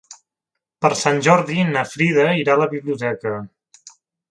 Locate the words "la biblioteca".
2.63-3.37